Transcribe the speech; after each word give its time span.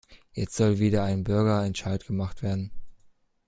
Jetzt 0.33 0.55
soll 0.55 0.79
wieder 0.79 1.03
ein 1.03 1.23
Bürgerentscheid 1.23 2.07
gemacht 2.07 2.41
werden. 2.41 2.71